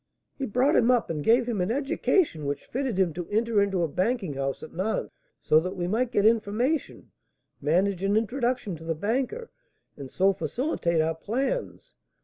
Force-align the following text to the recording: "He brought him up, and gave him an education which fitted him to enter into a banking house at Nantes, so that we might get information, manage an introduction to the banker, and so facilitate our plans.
"He 0.35 0.47
brought 0.47 0.75
him 0.75 0.89
up, 0.89 1.11
and 1.11 1.23
gave 1.23 1.45
him 1.47 1.61
an 1.61 1.69
education 1.69 2.47
which 2.47 2.65
fitted 2.65 2.97
him 2.97 3.13
to 3.13 3.27
enter 3.29 3.61
into 3.61 3.83
a 3.83 3.87
banking 3.87 4.33
house 4.33 4.63
at 4.63 4.73
Nantes, 4.73 5.11
so 5.39 5.59
that 5.59 5.75
we 5.75 5.87
might 5.87 6.09
get 6.11 6.25
information, 6.25 7.11
manage 7.61 8.01
an 8.01 8.17
introduction 8.17 8.75
to 8.77 8.83
the 8.83 8.95
banker, 8.95 9.51
and 9.95 10.09
so 10.09 10.33
facilitate 10.33 11.01
our 11.01 11.13
plans. 11.13 11.93